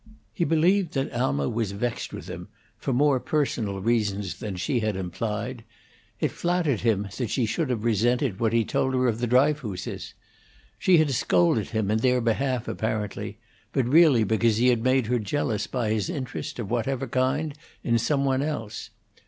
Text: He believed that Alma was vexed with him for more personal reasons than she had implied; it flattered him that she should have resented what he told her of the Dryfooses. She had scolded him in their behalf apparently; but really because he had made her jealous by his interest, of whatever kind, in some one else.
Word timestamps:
He 0.33 0.45
believed 0.45 0.95
that 0.95 1.13
Alma 1.13 1.47
was 1.47 1.73
vexed 1.73 2.11
with 2.11 2.27
him 2.27 2.47
for 2.75 2.91
more 2.91 3.19
personal 3.19 3.79
reasons 3.79 4.39
than 4.39 4.55
she 4.55 4.79
had 4.79 4.95
implied; 4.97 5.63
it 6.19 6.31
flattered 6.31 6.79
him 6.81 7.07
that 7.17 7.29
she 7.29 7.45
should 7.45 7.69
have 7.69 7.83
resented 7.83 8.39
what 8.39 8.51
he 8.51 8.65
told 8.65 8.95
her 8.95 9.07
of 9.07 9.19
the 9.19 9.27
Dryfooses. 9.27 10.15
She 10.79 10.97
had 10.97 11.11
scolded 11.11 11.67
him 11.69 11.91
in 11.91 11.99
their 11.99 12.19
behalf 12.19 12.67
apparently; 12.67 13.37
but 13.73 13.85
really 13.87 14.23
because 14.23 14.57
he 14.57 14.69
had 14.69 14.81
made 14.83 15.05
her 15.05 15.19
jealous 15.19 15.67
by 15.67 15.91
his 15.91 16.09
interest, 16.09 16.57
of 16.57 16.71
whatever 16.71 17.05
kind, 17.05 17.53
in 17.83 17.99
some 17.99 18.25
one 18.25 18.41
else. 18.41 18.89